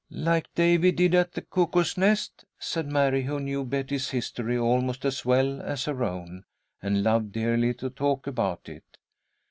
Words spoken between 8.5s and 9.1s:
it.